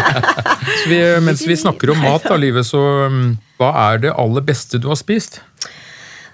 vi, 0.90 1.00
mens 1.24 1.44
vi 1.46 1.56
snakker 1.56 1.94
om 1.94 2.02
mat, 2.04 2.26
da, 2.26 2.38
Live, 2.40 2.64
så 2.66 2.80
um, 3.10 3.22
hva 3.60 3.70
er 3.90 4.04
det 4.06 4.16
aller 4.16 4.44
beste 4.44 4.80
du 4.80 4.90
har 4.90 4.98
spist? 5.00 5.40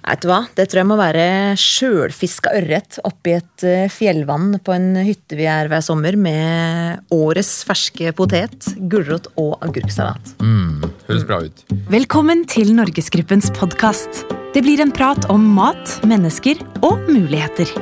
Vet 0.06 0.22
du 0.22 0.28
hva? 0.30 0.44
Det 0.54 0.68
tror 0.70 0.80
jeg 0.84 0.86
må 0.86 0.96
være 1.00 1.26
sjølfiska 1.58 2.52
ørret 2.60 3.00
oppi 3.08 3.32
et 3.40 3.64
eh, 3.66 3.88
fjellvann 3.90 4.60
på 4.62 4.74
en 4.76 5.00
hytte 5.02 5.34
vi 5.38 5.48
er 5.50 5.66
hver 5.72 5.82
sommer, 5.82 6.14
med 6.14 7.10
årets 7.14 7.64
ferske 7.66 8.14
potet, 8.14 8.70
gulrot 8.86 9.26
og 9.34 9.58
agurksalat. 9.66 10.36
Mm, 10.38 10.86
høres 11.10 11.26
bra 11.26 11.40
ut. 11.42 11.66
Velkommen 11.90 12.46
til 12.46 12.70
Norgesgruppens 12.78 13.50
podkast. 13.58 14.22
Det 14.54 14.62
blir 14.62 14.80
en 14.84 14.94
prat 14.94 15.26
om 15.32 15.50
mat, 15.58 15.98
mennesker 16.06 16.62
og 16.86 17.02
muligheter. 17.10 17.74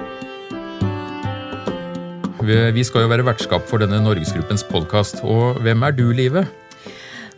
Vi 2.43 2.82
skal 2.82 3.05
jo 3.05 3.11
være 3.12 3.25
vertskap 3.27 3.62
for 3.71 3.79
denne 3.79 4.01
Norgesgruppens 4.03 4.64
podkast. 4.66 5.21
Og 5.23 5.61
hvem 5.62 5.84
er 5.87 5.95
du, 5.95 6.09
Live? 6.11 6.43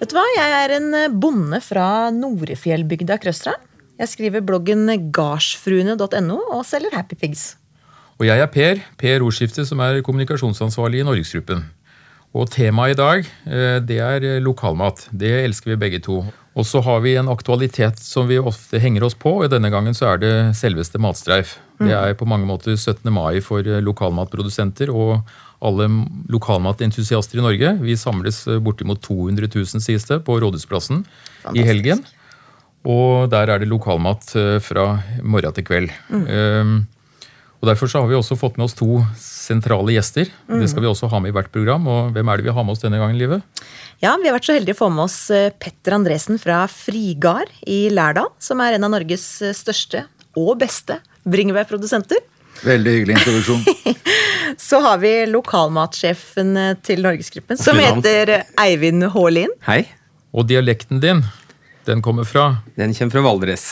Vet 0.00 0.08
du 0.08 0.16
hva? 0.16 0.24
Jeg 0.38 0.54
er 0.56 0.72
en 0.78 1.18
bonde 1.20 1.60
fra 1.60 2.08
Norefjellbygda 2.16 3.18
Krøstra. 3.20 3.52
Jeg 4.00 4.08
skriver 4.08 4.44
bloggen 4.44 4.88
gardsfruene.no 5.12 6.38
og 6.56 6.64
selger 6.68 6.96
Happy 6.96 7.16
Pigs. 7.20 7.58
Og 8.16 8.24
jeg 8.30 8.40
er 8.40 8.48
Per, 8.48 8.80
Per 8.96 9.24
Ordskifte, 9.24 9.66
som 9.68 9.84
er 9.84 10.00
kommunikasjonsansvarlig 10.04 11.04
i 11.04 11.06
Norgesgruppen. 11.08 11.66
Og 12.36 12.48
temaet 12.52 12.96
i 12.96 13.00
dag, 13.00 13.28
eh, 13.48 13.78
det 13.84 14.00
er 14.00 14.40
lokalmat. 14.40 15.10
Det 15.12 15.32
elsker 15.44 15.74
vi 15.74 15.80
begge 15.84 16.00
to. 16.04 16.22
Og 16.56 16.64
så 16.64 16.80
har 16.80 17.02
vi 17.04 17.12
en 17.20 17.28
aktualitet 17.28 17.98
som 18.00 18.28
vi 18.30 18.38
ofte 18.40 18.80
henger 18.80 19.04
oss 19.04 19.16
på, 19.18 19.34
og 19.42 19.50
denne 19.52 19.68
gangen 19.72 19.96
så 19.96 20.14
er 20.14 20.22
det 20.22 20.34
selveste 20.56 21.00
Matstreif. 21.02 21.58
Det 21.76 21.92
er 21.92 22.16
på 22.16 22.28
mange 22.28 22.48
måter 22.48 22.78
17. 22.78 23.04
mai 23.12 23.42
for 23.44 23.60
eh, 23.60 23.82
lokalmatprodusenter 23.84 24.88
og 24.88 25.18
alle 25.60 25.88
lokalmatentusiaster 26.32 27.40
i 27.40 27.44
Norge. 27.44 27.74
Vi 27.84 27.96
samles 28.00 28.46
eh, 28.48 28.60
bortimot 28.64 29.02
200 29.04 29.50
000, 29.52 29.84
sies 29.84 30.08
det, 30.08 30.22
på 30.24 30.38
Rådhusplassen 30.40 31.04
i 31.52 31.64
helgen. 31.66 32.00
Og 32.88 33.28
der 33.32 33.52
er 33.52 33.60
det 33.60 33.68
lokalmat 33.68 34.32
eh, 34.40 34.56
fra 34.64 34.88
morgen 35.20 35.56
til 35.56 35.68
kveld. 35.68 35.92
Mm. 36.08 36.24
Um, 36.24 36.76
og 37.60 37.68
Derfor 37.70 37.88
så 37.90 38.02
har 38.02 38.10
vi 38.10 38.16
også 38.18 38.36
fått 38.38 38.58
med 38.58 38.66
oss 38.68 38.76
to 38.76 39.00
sentrale 39.18 39.94
gjester. 39.94 40.28
Mm. 40.48 40.60
Det 40.60 40.68
skal 40.70 40.84
vi 40.84 40.90
også 40.90 41.08
ha 41.10 41.20
med 41.22 41.32
i 41.32 41.36
hvert 41.36 41.50
program. 41.52 41.86
og 41.88 42.12
Hvem 42.14 42.28
er 42.28 42.38
det 42.38 42.48
vi 42.48 42.54
har 42.54 42.66
med 42.66 42.76
oss 42.76 42.84
denne 42.84 43.00
gangen, 43.00 43.18
Live? 43.18 43.40
Ja, 44.02 44.16
Vi 44.20 44.28
har 44.28 44.36
vært 44.36 44.48
så 44.48 44.56
heldige 44.56 44.76
å 44.76 44.82
få 44.84 44.90
med 44.92 45.06
oss 45.06 45.18
eh, 45.32 45.48
Petter 45.56 45.96
Andresen 45.96 46.40
fra 46.42 46.66
Frigard 46.68 47.52
i 47.64 47.86
Lærdal. 47.88 48.28
Som 48.38 48.60
er 48.60 48.76
en 48.76 48.84
av 48.84 48.92
Norges 48.92 49.24
eh, 49.40 49.56
største 49.56 50.04
og 50.36 50.58
beste 50.60 50.98
bringebærprodusenter. 51.24 52.20
Veldig 52.66 52.92
hyggelig 52.92 53.16
introduksjon. 53.18 53.64
så 54.68 54.82
har 54.84 55.00
vi 55.00 55.14
lokalmatsjefen 55.32 56.52
eh, 56.60 56.74
til 56.84 57.02
Norgesgruppen, 57.08 57.60
som 57.60 57.80
heter 57.80 58.36
Eivind 58.60 59.08
Haalien. 59.16 59.52
Hei. 59.68 59.86
Og 60.36 60.44
dialekten 60.50 61.00
din, 61.00 61.24
den 61.88 62.04
kommer 62.04 62.28
fra? 62.28 62.58
Den 62.76 62.92
kommer 62.92 63.16
fra 63.16 63.24
Valdres. 63.30 63.66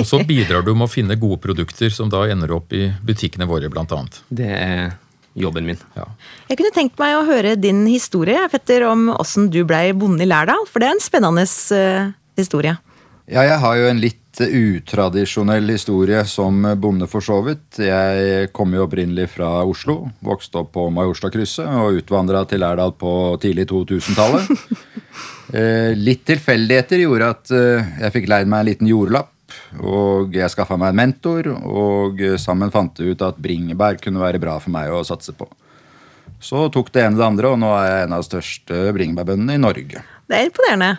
Og 0.00 0.06
så 0.06 0.20
bidrar 0.26 0.64
du 0.66 0.72
med 0.74 0.88
å 0.88 0.92
finne 0.92 1.18
gode 1.20 1.40
produkter 1.42 1.92
som 1.94 2.10
da 2.12 2.24
ender 2.30 2.52
opp 2.56 2.74
i 2.76 2.88
butikkene 3.04 3.48
våre, 3.50 3.70
bl.a. 3.72 4.02
Det 4.28 4.50
er 4.50 4.92
jobben 5.38 5.68
min. 5.70 5.80
Ja. 5.96 6.06
Jeg 6.50 6.60
kunne 6.60 6.74
tenkt 6.74 7.00
meg 7.00 7.16
å 7.16 7.26
høre 7.28 7.56
din 7.58 7.84
historie 7.88 8.48
Petter, 8.52 8.84
om 8.90 9.08
åssen 9.14 9.50
du 9.52 9.62
blei 9.68 9.90
bonde 9.96 10.26
i 10.26 10.30
Lærdal. 10.30 10.66
For 10.70 10.82
det 10.82 10.90
er 10.90 10.96
en 10.96 11.04
spennende 11.04 11.46
uh, 11.46 12.10
historie. 12.40 12.76
Ja, 13.30 13.44
jeg 13.46 13.60
har 13.62 13.76
jo 13.78 13.90
en 13.92 14.02
litt 14.02 14.18
utradisjonell 14.40 15.68
historie 15.70 16.22
som 16.26 16.64
bonde, 16.80 17.06
for 17.10 17.22
så 17.22 17.40
vidt. 17.46 17.78
Jeg 17.82 18.50
kom 18.56 18.74
jo 18.74 18.86
opprinnelig 18.86 19.28
fra 19.36 19.60
Oslo. 19.68 20.08
Vokste 20.24 20.62
opp 20.62 20.72
på 20.74 20.88
Majorstadkrysset 20.94 21.68
og 21.82 22.00
utvandra 22.00 22.42
til 22.50 22.62
Lærdal 22.64 22.94
på 22.98 23.12
tidlig 23.42 23.68
2000-tallet. 23.72 24.50
Eh, 25.50 25.96
litt 25.98 26.20
tilfeldigheter 26.28 27.00
gjorde 27.02 27.28
at 27.32 27.50
eh, 27.50 27.88
jeg 28.04 28.14
fikk 28.14 28.28
leid 28.30 28.46
meg 28.46 28.60
en 28.60 28.68
liten 28.68 28.86
jordlapp 28.86 29.32
og 29.78 30.34
jeg 30.34 30.50
skaffa 30.50 30.78
meg 30.80 30.92
en 30.92 30.98
mentor, 30.98 31.50
og 31.54 32.22
sammen 32.42 32.72
fant 32.74 32.98
vi 32.98 33.12
ut 33.12 33.22
at 33.22 33.38
bringebær 33.38 34.00
kunne 34.02 34.22
være 34.22 34.40
bra 34.42 34.56
for 34.62 34.74
meg 34.74 34.90
å 34.90 35.04
satse 35.06 35.36
på. 35.36 35.46
Så 36.40 36.66
tok 36.72 36.88
det 36.94 37.04
ene 37.04 37.20
det 37.20 37.26
andre, 37.26 37.52
og 37.52 37.60
nå 37.60 37.70
er 37.76 37.86
jeg 37.86 38.02
en 38.06 38.16
av 38.16 38.24
de 38.24 38.28
største 38.30 38.82
bringebærbøndene 38.96 39.58
i 39.58 39.62
Norge. 39.62 40.02
Det 40.30 40.38
er 40.38 40.48
imponerende. 40.48 40.90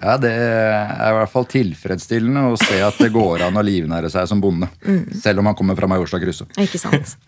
Ja, 0.00 0.16
Det 0.16 0.30
er 0.32 1.10
i 1.10 1.16
hvert 1.18 1.32
fall 1.32 1.44
tilfredsstillende 1.52 2.46
å 2.48 2.56
se 2.56 2.78
at 2.80 2.96
det 3.02 3.10
går 3.12 3.44
an 3.44 3.60
å 3.60 3.64
livnære 3.64 4.08
seg 4.12 4.30
som 4.30 4.40
bonde. 4.40 4.70
Mm. 4.80 5.02
Selv 5.20 5.42
om 5.42 5.50
man 5.50 5.56
kommer 5.58 5.76
fra 5.76 5.90
Majorstadkrysset. 5.92 6.56
Ikke 6.64 6.80
sant. 6.80 7.18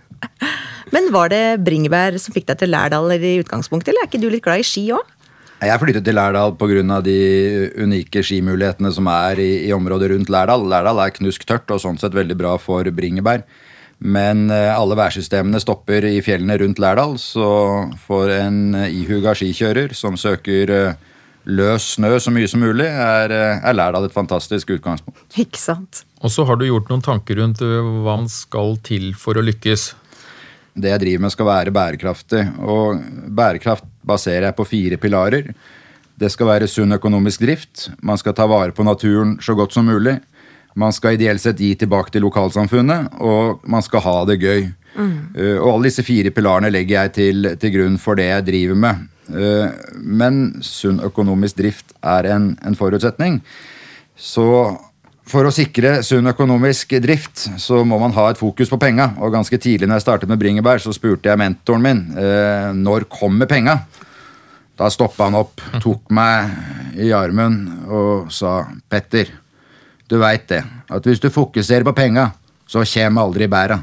Men 0.94 1.10
var 1.12 1.28
det 1.32 1.60
bringebær 1.64 2.16
som 2.20 2.32
fikk 2.32 2.48
deg 2.48 2.62
til 2.62 2.72
Lærdal 2.72 3.12
i 3.18 3.34
utgangspunktet, 3.42 3.92
eller 3.92 4.06
er 4.06 4.08
ikke 4.08 4.22
du 4.22 4.30
litt 4.32 4.44
glad 4.44 4.64
i 4.64 4.66
ski 4.66 4.86
òg? 4.96 5.04
Jeg 5.62 5.78
flyttet 5.78 6.02
til 6.02 6.16
Lærdal 6.18 6.56
pga. 6.58 7.00
de 7.06 7.70
unike 7.78 8.22
skimulighetene 8.26 8.90
som 8.90 9.06
er 9.06 9.38
i, 9.38 9.68
i, 9.68 9.72
området 9.72 10.10
rundt 10.10 10.30
Lærdal. 10.30 10.66
Lærdal 10.66 10.98
er 10.98 11.14
knusktørt 11.14 11.70
og 11.70 11.78
sånn 11.78 12.00
sett 12.02 12.16
veldig 12.16 12.34
bra 12.34 12.56
for 12.58 12.82
bringebær. 12.82 13.44
Men 14.02 14.50
eh, 14.50 14.74
alle 14.74 14.98
værsystemene 14.98 15.60
stopper 15.62 16.02
i 16.08 16.18
fjellene 16.20 16.58
rundt 16.58 16.82
Lærdal, 16.82 17.14
så 17.22 17.46
for 18.08 18.32
en 18.34 18.74
ihuga 18.88 19.36
skikjører 19.38 19.94
som 19.94 20.18
søker 20.18 20.74
eh, 20.74 20.98
løs 21.46 21.92
snø 21.94 22.16
så 22.18 22.34
mye 22.34 22.50
som 22.50 22.64
mulig, 22.66 22.88
er, 22.90 23.30
eh, 23.30 23.62
er 23.62 23.78
Lærdal 23.78 24.08
et 24.08 24.18
fantastisk 24.18 24.74
utgangspunkt. 24.74 25.22
Ikke 25.38 25.62
sant? 25.62 26.02
Og 26.26 26.34
så 26.34 26.42
har 26.48 26.58
du 26.58 26.66
gjort 26.66 26.90
noen 26.90 27.06
tanker 27.06 27.38
rundt 27.38 27.62
hva 27.62 28.18
man 28.18 28.26
skal 28.26 28.80
til 28.82 29.12
for 29.14 29.38
å 29.38 29.46
lykkes 29.46 29.92
det 30.72 30.88
jeg 30.88 31.02
driver 31.02 31.24
med, 31.26 31.32
skal 31.34 31.48
være 31.48 31.72
bærekraftig. 31.74 32.42
Og 32.64 33.00
bærekraft 33.36 33.84
baserer 34.06 34.48
jeg 34.50 34.58
på 34.58 34.68
fire 34.68 34.98
pilarer. 35.00 35.52
Det 36.18 36.30
skal 36.30 36.50
være 36.50 36.68
sunn 36.70 36.94
økonomisk 36.94 37.42
drift. 37.42 37.88
Man 38.04 38.20
skal 38.20 38.36
ta 38.36 38.46
vare 38.50 38.74
på 38.74 38.84
naturen 38.86 39.38
så 39.42 39.56
godt 39.58 39.74
som 39.74 39.88
mulig. 39.88 40.18
Man 40.78 40.92
skal 40.94 41.16
ideelt 41.16 41.42
sett 41.42 41.60
gi 41.60 41.74
tilbake 41.76 42.12
til 42.12 42.24
lokalsamfunnet, 42.24 43.18
og 43.20 43.64
man 43.68 43.84
skal 43.84 44.04
ha 44.06 44.14
det 44.28 44.38
gøy. 44.40 44.70
Mm. 44.92 45.16
Uh, 45.36 45.58
og 45.58 45.68
alle 45.74 45.88
disse 45.88 46.04
fire 46.04 46.32
pilarene 46.32 46.70
legger 46.72 47.02
jeg 47.02 47.14
til, 47.16 47.50
til 47.60 47.74
grunn 47.76 47.98
for 48.00 48.18
det 48.18 48.28
jeg 48.28 48.46
driver 48.48 48.80
med. 48.86 49.08
Uh, 49.32 49.68
men 49.96 50.40
sunn 50.64 51.00
økonomisk 51.04 51.60
drift 51.60 51.94
er 52.00 52.28
en, 52.32 52.52
en 52.64 52.78
forutsetning. 52.78 53.40
Så 54.16 54.46
for 55.28 55.46
å 55.46 55.52
sikre 55.54 56.00
sunn 56.04 56.26
økonomisk 56.30 56.96
drift 57.02 57.44
så 57.62 57.82
må 57.86 57.98
man 58.02 58.14
ha 58.16 58.28
et 58.30 58.40
fokus 58.40 58.70
på 58.72 58.78
penga. 58.82 59.12
Og 59.22 59.32
ganske 59.34 59.58
tidlig 59.62 59.88
når 59.88 60.00
jeg 60.00 60.06
startet 60.06 60.32
med 60.32 60.40
bringebær, 60.42 60.82
så 60.82 60.94
spurte 60.94 61.30
jeg 61.30 61.40
mentoren 61.40 61.84
min 61.84 62.02
eh, 62.18 62.72
når 62.76 63.06
kommer 63.12 63.50
penga. 63.50 63.78
Da 64.78 64.90
stoppa 64.90 65.28
han 65.28 65.38
opp, 65.38 65.62
tok 65.82 66.10
meg 66.14 66.98
i 66.98 67.12
armen 67.14 67.60
og 67.86 68.32
sa 68.34 68.62
Petter, 68.90 69.30
du 70.10 70.18
veit 70.20 70.48
det, 70.50 70.60
at 70.92 71.06
hvis 71.06 71.22
du 71.22 71.30
fokuserer 71.32 71.86
på 71.86 71.94
penga, 71.96 72.26
så 72.68 72.82
kommer 72.84 73.22
aldri 73.22 73.48
bæra. 73.48 73.78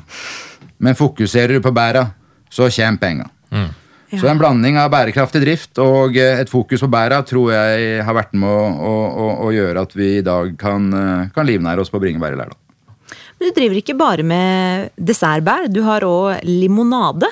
Men 0.77 0.97
fokuserer 0.97 1.57
du 1.57 1.63
på 1.63 1.73
bæra, 1.73 2.03
så 2.49 2.67
kommer 2.73 3.01
penga. 3.01 3.29
Mm. 3.49 3.69
Så 4.17 4.25
en 4.25 4.39
blanding 4.41 4.79
av 4.81 4.89
bærekraftig 4.89 5.41
drift 5.43 5.79
og 5.83 6.17
eh, 6.17 6.39
et 6.41 6.49
fokus 6.49 6.81
på 6.81 6.89
bæra 6.89 7.19
tror 7.27 7.51
jeg 7.53 7.99
har 8.05 8.15
vært 8.17 8.33
med 8.33 8.49
å, 8.49 8.63
å, 8.89 8.93
å, 9.05 9.27
å 9.45 9.51
gjøre 9.53 9.83
at 9.85 9.93
vi 9.97 10.15
i 10.17 10.25
dag 10.25 10.55
kan, 10.57 10.87
eh, 10.97 11.27
kan 11.35 11.45
livnære 11.45 11.83
oss 11.83 11.93
på 11.93 12.01
bringebær 12.01 12.33
i 12.33 12.39
Lærdal. 12.39 12.57
Men 13.39 13.51
du 13.51 13.55
driver 13.55 13.79
ikke 13.79 13.97
bare 13.99 14.25
med 14.25 14.89
dessertbær, 14.97 15.69
du 15.71 15.83
har 15.85 16.03
òg 16.07 16.41
limonade. 16.47 17.29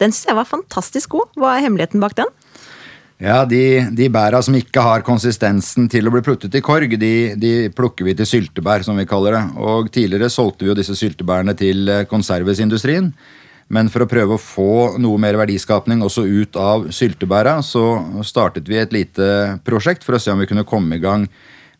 Den 0.00 0.14
syns 0.14 0.30
jeg 0.30 0.38
var 0.38 0.48
fantastisk 0.48 1.16
god. 1.16 1.34
Hva 1.36 1.56
er 1.56 1.66
hemmeligheten 1.66 2.00
bak 2.00 2.14
den? 2.16 2.30
Ja, 3.20 3.42
De, 3.44 3.84
de 3.92 4.06
bæra 4.08 4.40
som 4.40 4.54
ikke 4.56 4.80
har 4.80 5.02
konsistensen 5.04 5.90
til 5.92 6.08
å 6.08 6.12
bli 6.14 6.22
pluttet 6.24 6.54
i 6.56 6.62
korg, 6.64 6.94
de, 6.96 7.12
de, 7.36 7.52
plukker 7.76 8.06
vi 8.08 8.14
til 8.16 8.28
syltebær, 8.28 8.86
som 8.86 8.96
vi 8.96 9.04
kaller 9.08 9.36
det. 9.36 9.42
Og 9.60 9.90
Tidligere 9.92 10.30
solgte 10.32 10.64
vi 10.64 10.70
jo 10.70 10.78
disse 10.78 10.96
syltebærene 10.96 11.52
til 11.58 11.90
eh, 11.92 12.06
konservesindustrien. 12.08 13.10
Men 13.70 13.90
for 13.92 14.02
å 14.02 14.10
prøve 14.10 14.34
å 14.34 14.42
få 14.42 14.98
noe 14.98 15.20
mer 15.22 15.38
verdiskapning 15.38 16.02
også 16.02 16.24
ut 16.26 16.58
av 16.58 16.88
syltebæra, 16.94 17.60
så 17.62 18.00
startet 18.26 18.66
vi 18.70 18.80
et 18.80 18.94
lite 18.94 19.60
prosjekt 19.66 20.06
for 20.06 20.18
å 20.18 20.22
se 20.22 20.34
om 20.34 20.42
vi 20.42 20.48
kunne 20.50 20.66
komme 20.66 20.98
i 20.98 21.02
gang 21.02 21.28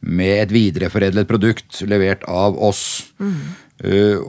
med 0.00 0.44
et 0.44 0.54
videreforedlet 0.54 1.28
produkt 1.28 1.82
levert 1.90 2.22
av 2.30 2.54
oss. 2.62 3.10
Mm. 3.18 3.40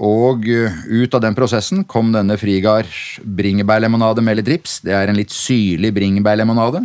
Og 0.01 0.47
ut 0.47 1.15
av 1.15 1.21
den 1.24 1.35
prosessen 1.35 1.83
kom 1.88 2.09
denne 2.15 2.38
Frigard 2.39 2.89
bringebærlemonade 3.21 4.24
med 4.25 4.39
litt 4.39 4.51
rips. 4.51 4.80
Det 4.83 4.95
er 4.95 5.12
en 5.12 5.19
litt 5.19 5.31
syrlig 5.35 5.94
bringebærlemonade. 5.95 6.81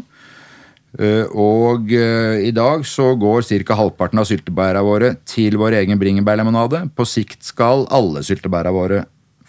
Uh, 0.96 1.28
og 1.36 1.90
uh, 1.92 2.38
i 2.40 2.52
dag 2.56 2.86
så 2.88 3.10
går 3.20 3.44
ca. 3.68 3.74
halvparten 3.76 4.20
av 4.22 4.24
syltebæra 4.28 4.80
våre 4.86 5.12
til 5.28 5.58
vår 5.60 5.76
egen 5.82 6.00
bringebærlemonade. 6.00 6.86
På 6.96 7.04
sikt 7.04 7.44
skal 7.44 7.84
alle 7.92 8.22
syltebæra 8.24 8.72
våre 8.72 9.04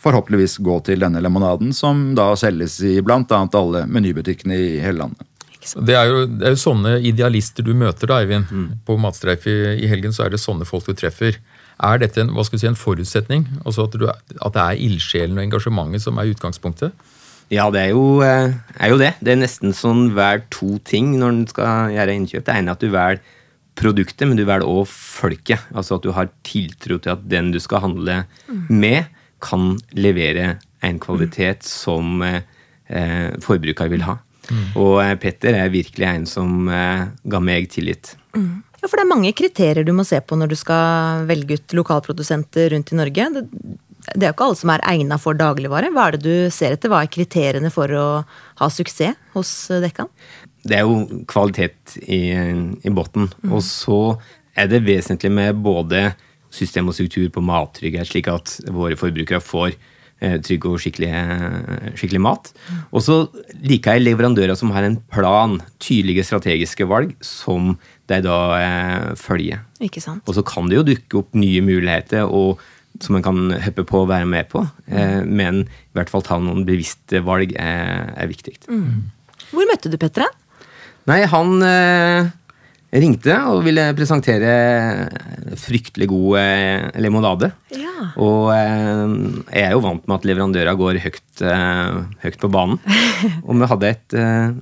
forhåpentligvis 0.07 0.57
gå 0.65 0.79
til 0.87 1.03
denne 1.03 1.21
lemonaden, 1.23 1.73
som 1.75 2.09
da 2.17 2.31
selges 2.39 2.79
i 2.85 2.97
bl.a. 3.05 3.23
alle 3.59 3.85
menybutikkene 3.91 4.57
i 4.57 4.69
hele 4.83 5.03
landet. 5.03 5.27
Det 5.75 5.95
er, 5.97 6.07
jo, 6.07 6.23
det 6.29 6.45
er, 6.45 6.53
jo, 6.55 6.61
sånne 6.61 6.93
idealister 7.03 7.65
du 7.65 7.73
møter, 7.75 8.07
da, 8.07 8.21
Eivind. 8.23 8.47
Mm. 8.47 8.67
På 8.87 8.95
Matstreif 9.01 9.47
i, 9.49 9.55
i, 9.81 9.89
helgen 9.91 10.15
så 10.15 10.25
er 10.25 10.33
det 10.33 10.39
sånne 10.39 10.67
folk 10.67 10.87
du 10.87 10.95
treffer. 10.95 11.39
Er 11.83 11.99
dette 12.01 12.23
en, 12.23 12.31
hva 12.33 12.45
skal 12.47 12.61
si, 12.61 12.69
en 12.69 12.79
forutsetning? 12.79 13.45
Altså 13.65 13.85
at, 13.85 13.97
du, 13.99 14.07
at 14.07 14.55
det 14.55 14.63
er 14.63 14.83
ildsjelen 14.87 15.37
og 15.37 15.43
engasjementet 15.43 16.05
som 16.05 16.19
er 16.21 16.31
utgangspunktet? 16.31 16.95
Ja, 17.53 17.69
det 17.71 17.83
er 17.85 17.91
jo, 17.95 18.21
eh, 18.25 18.55
er 18.75 18.91
jo 18.91 18.99
det. 18.99 19.13
Det 19.23 19.33
er 19.33 19.41
nesten 19.43 19.75
sånn 19.75 20.09
hver 20.15 20.41
to 20.51 20.77
ting 20.87 21.13
når 21.19 21.33
en 21.33 21.43
skal 21.51 21.93
gjøre 21.95 22.15
innkjøp. 22.19 22.47
Det 22.47 22.55
ene 22.55 22.73
er 22.73 22.79
at 22.79 22.83
du 22.83 22.89
velger 22.91 23.35
produktet, 23.77 24.25
men 24.27 24.39
du 24.39 24.43
velger 24.47 24.67
òg 24.67 24.87
folket. 24.89 25.67
Altså 25.75 25.99
at 25.99 26.07
du 26.07 26.11
har 26.15 26.31
tiltro 26.47 26.97
til 26.99 27.13
at 27.13 27.23
den 27.29 27.53
du 27.53 27.59
skal 27.63 27.85
handle 27.85 28.23
med, 28.67 29.07
kan 29.43 29.75
levere 29.97 30.57
en 30.85 30.99
kvalitet 31.01 31.65
som 31.67 32.21
eh, 32.25 32.41
eh, 32.87 33.33
forbruker 33.43 33.91
vil 33.91 34.05
ha. 34.07 34.19
Og 34.79 35.01
eh, 35.03 35.15
Petter 35.19 35.57
er 35.57 35.73
virkelig 35.73 36.07
en 36.07 36.29
som 36.29 36.69
eh, 36.71 37.07
ga 37.27 37.43
meg 37.43 37.69
tillit. 37.73 38.15
Ja, 38.37 38.85
for 38.85 38.95
det 38.95 39.03
er 39.07 39.11
mange 39.11 39.33
kriterier 39.35 39.85
du 39.85 39.93
må 39.97 40.05
se 40.07 40.21
på 40.21 40.37
når 40.37 40.53
du 40.53 40.57
skal 40.59 41.27
velge 41.29 41.57
ut 41.57 41.77
lokalprodusenter 41.79 42.71
rundt 42.75 42.93
i 42.93 42.99
Norge. 42.99 43.29
Det, 43.33 43.45
det 44.13 44.21
er 44.21 44.29
jo 44.29 44.35
ikke 44.37 44.49
alle 44.49 44.59
som 44.61 44.73
er 44.75 44.85
egna 44.93 45.17
for 45.21 45.37
dagligvare. 45.37 45.89
Hva 45.95 46.07
er 46.07 46.17
det 46.17 46.25
du 46.25 46.53
ser 46.53 46.77
etter? 46.77 46.93
Hva 46.93 47.01
er 47.03 47.11
kriteriene 47.11 47.73
for 47.73 47.91
å 47.91 48.07
ha 48.61 48.69
suksess 48.71 49.17
hos 49.33 49.55
Dekkan? 49.83 50.13
det 50.67 50.79
er 50.79 50.87
jo 50.87 51.23
kvalitet 51.29 51.97
i, 52.03 52.21
i 52.33 52.93
bunnen. 52.93 53.29
Og 53.49 53.61
så 53.65 54.17
er 54.57 54.69
det 54.71 54.85
vesentlig 54.87 55.31
med 55.33 55.61
både 55.63 56.11
system 56.53 56.89
og 56.89 56.97
struktur 56.97 57.29
på 57.33 57.43
mattrygghet, 57.43 58.09
slik 58.09 58.29
at 58.31 58.57
våre 58.73 58.97
forbrukere 58.99 59.41
får 59.43 59.75
eh, 60.21 60.37
trygg 60.43 60.65
og 60.69 60.79
skikkelig, 60.81 61.09
eh, 61.11 61.91
skikkelig 61.97 62.23
mat. 62.23 62.51
Og 62.91 63.03
så 63.05 63.19
liker 63.63 63.97
jeg 63.97 64.05
leverandører 64.07 64.57
som 64.59 64.71
har 64.75 64.87
en 64.87 64.99
plan, 65.13 65.59
tydelige 65.83 66.25
strategiske 66.27 66.87
valg, 66.89 67.13
som 67.25 67.75
de 68.07 68.21
da 68.25 68.39
eh, 68.61 69.11
følger. 69.19 69.61
Ikke 69.83 70.03
sant? 70.03 70.23
Og 70.27 70.37
så 70.37 70.45
kan 70.47 70.69
det 70.69 70.79
jo 70.79 70.87
dukke 70.87 71.21
opp 71.21 71.37
nye 71.37 71.61
muligheter 71.65 72.25
og, 72.25 72.63
som 73.03 73.19
en 73.19 73.25
kan 73.25 73.53
hoppe 73.67 73.85
på 73.87 74.03
og 74.05 74.11
være 74.13 74.29
med 74.29 74.49
på. 74.53 74.63
Eh, 74.87 75.21
men 75.27 75.65
i 75.67 75.99
hvert 75.99 76.11
fall 76.13 76.25
ta 76.25 76.39
noen 76.41 76.65
bevisste 76.67 77.21
valg 77.25 77.53
er, 77.59 78.11
er 78.15 78.31
viktig. 78.31 78.57
Hvor 79.51 79.69
møtte 79.69 79.91
du 79.91 79.99
Petter? 79.99 80.27
Nei, 81.07 81.21
han 81.31 81.63
eh, 81.63 82.31
ringte 82.93 83.35
og 83.51 83.65
ville 83.65 83.83
presentere 83.97 84.51
fryktelig 85.59 86.07
god 86.07 86.37
eh, 86.39 86.85
limonade. 87.03 87.51
Ja. 87.75 88.11
Og 88.23 88.51
eh, 88.53 89.15
jeg 89.51 89.65
er 89.65 89.75
jo 89.75 89.83
vant 89.83 90.05
med 90.07 90.17
at 90.19 90.27
leverandøra 90.29 90.75
går 90.79 91.01
høyt, 91.03 91.43
eh, 91.43 91.97
høyt 92.23 92.39
på 92.41 92.51
banen. 92.53 92.79
og 93.47 93.59
vi 93.59 93.69
hadde 93.73 93.91
et 93.91 94.17
eh, 94.17 94.55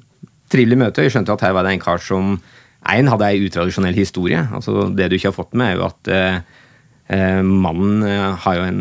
trivelig 0.51 0.80
møte, 0.81 1.01
og 1.01 1.07
jeg 1.07 1.16
skjønte 1.16 1.36
at 1.36 1.45
her 1.45 1.56
var 1.57 1.68
det 1.68 1.75
en 1.75 1.83
kar 1.83 2.01
som 2.01 2.38
en 2.86 3.12
hadde 3.12 3.30
ei 3.30 3.45
utradisjonell 3.45 3.98
historie. 3.98 4.42
Altså 4.54 4.89
Det 4.94 5.10
du 5.10 5.18
ikke 5.18 5.31
har 5.31 5.38
fått 5.38 5.56
med, 5.57 5.74
er 5.74 5.80
jo 5.80 5.88
at 5.89 6.12
mannen 7.45 8.01
har 8.42 8.56
jo 8.57 8.63
en 8.66 8.80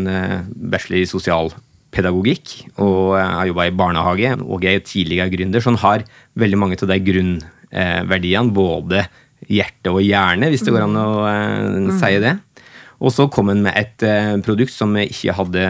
bachelor 0.72 1.02
i 1.02 1.08
sosialpedagogikk 1.08 2.52
og 2.80 3.16
har 3.16 3.48
jobba 3.48 3.66
i 3.68 3.74
barnehage 3.76 4.30
og 4.44 4.64
er 4.68 4.84
tidligere 4.84 5.32
gründer, 5.32 5.60
så 5.60 5.72
han 5.72 5.80
har 5.80 6.04
veldig 6.40 6.60
mange 6.60 6.78
av 6.78 6.88
de 6.88 6.98
grunnverdiene, 7.04 8.52
både 8.56 9.06
hjerte 9.50 9.92
og 9.92 10.02
hjerne, 10.04 10.50
hvis 10.52 10.64
det 10.66 10.74
går 10.74 10.86
an 10.86 11.00
å 11.00 11.08
mm. 11.24 11.92
si 12.00 12.12
det. 12.22 12.36
Og 13.04 13.12
så 13.12 13.26
kom 13.32 13.50
han 13.52 13.64
med 13.64 13.76
et 13.76 14.04
uh, 14.06 14.36
produkt 14.44 14.72
som 14.72 14.94
vi 14.96 15.08
ikke 15.10 15.34
hadde 15.36 15.64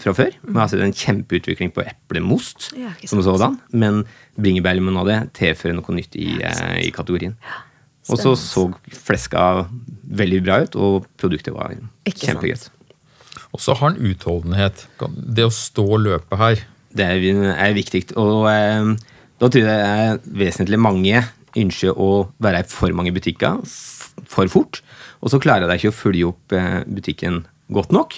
fra 0.00 0.14
før. 0.16 0.36
Vi 0.40 0.56
har 0.56 0.70
sett 0.70 0.82
en 0.84 0.96
kjempeutvikling 0.96 1.72
på 1.76 1.84
eplemost 1.84 2.70
Ja, 2.78 2.92
som 3.08 3.20
sådan, 3.24 3.58
men 3.72 4.04
bringebærlimonade 4.40 5.26
tilfører 5.36 5.76
noe 5.76 5.96
nytt 5.96 6.16
i, 6.16 6.38
eh, 6.40 6.78
i 6.86 6.90
kategorien. 6.94 7.36
Og 8.08 8.18
så 8.18 8.32
så 8.38 8.64
fleska 8.96 9.66
veldig 10.02 10.40
bra 10.46 10.62
ut, 10.64 10.76
og 10.76 11.06
produktet 11.20 11.54
var 11.54 11.76
Ikke 12.08 12.30
kjempegøy. 12.30 12.56
Og 13.52 13.60
så 13.60 13.74
har 13.74 13.90
han 13.90 14.00
utholdenhet. 14.00 14.86
Det 15.36 15.44
å 15.46 15.52
stå 15.52 15.84
og 15.84 16.04
løpe 16.06 16.38
her. 16.40 16.64
Det 16.96 17.06
er, 17.06 17.28
er 17.54 17.74
viktig. 17.76 18.06
Og 18.18 18.48
uh, 18.48 18.94
da 19.40 19.48
tror 19.48 19.60
jeg 19.60 19.68
det 19.68 19.76
er 19.76 20.18
vesentlig 20.42 20.80
mange 20.80 21.22
ønsker 21.58 21.96
å 21.96 22.28
være 22.42 22.62
i 22.62 22.68
for 22.70 22.92
mange 22.96 23.12
butikker 23.14 23.60
for 24.30 24.50
fort. 24.52 24.80
Og 25.20 25.32
så 25.32 25.40
klarer 25.42 25.68
de 25.68 25.78
ikke 25.78 25.92
å 25.92 25.96
følge 25.96 26.28
opp 26.30 26.54
eh, 26.56 26.82
butikken 26.88 27.42
godt 27.72 27.92
nok. 27.94 28.16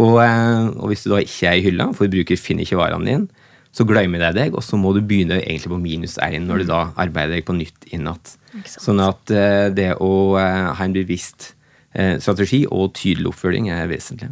Og, 0.00 0.18
eh, 0.24 0.68
og 0.76 0.90
hvis 0.90 1.04
du 1.06 1.12
da 1.12 1.22
ikke 1.22 1.50
er 1.50 1.58
i 1.58 1.64
hylla, 1.66 1.90
forbruker 1.96 2.40
finner 2.40 2.66
ikke 2.66 2.80
varene 2.80 3.08
dine, 3.08 3.48
så 3.72 3.86
glemmer 3.88 4.20
de 4.20 4.30
deg, 4.36 4.56
og 4.56 4.64
så 4.64 4.76
må 4.76 4.92
du 4.92 5.00
begynne 5.00 5.38
egentlig 5.40 5.72
på 5.72 5.80
minus 5.80 6.18
én 6.20 6.44
når 6.44 6.60
du 6.60 6.66
da 6.68 6.82
arbeider 7.00 7.38
deg 7.38 7.46
på 7.48 7.56
nytt 7.56 7.86
inn 7.88 8.04
igjen. 8.04 8.34
Sånn 8.68 9.00
at 9.00 9.32
eh, 9.32 9.70
det 9.72 9.94
å 9.96 10.12
ha 10.36 10.76
en 10.84 10.96
bevisst 10.96 11.54
strategi 11.92 12.62
og 12.72 12.94
tydelig 12.96 13.28
oppfølging 13.28 13.66
er 13.68 13.84
vesentlig. 13.90 14.30